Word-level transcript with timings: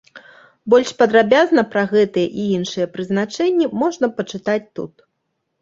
Больш 0.73 0.93
падрабязна 1.01 1.65
пра 1.75 1.83
гэтыя 1.93 2.27
і 2.45 2.45
іншыя 2.55 2.89
прызначэнні 2.97 3.71
можна 3.83 4.11
пачытаць 4.17 4.63
тут. 4.81 4.99